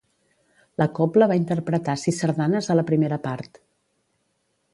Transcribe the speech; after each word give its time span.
La 0.81 0.87
cobla 0.99 1.27
va 1.31 1.37
interpretar 1.41 1.95
sis 2.05 2.23
sardanes 2.25 2.71
a 2.71 2.79
la 2.79 2.87
primera 2.91 3.21
part. 3.31 3.63